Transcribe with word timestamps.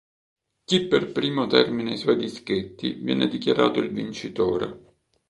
Chi 0.65 0.87
per 0.87 1.11
primo 1.11 1.45
termina 1.45 1.91
i 1.91 1.95
suoi 1.99 2.15
dischetti 2.15 2.93
viene 2.93 3.27
dichiarato 3.27 3.79
il 3.81 3.91
vincitore. 3.91 4.95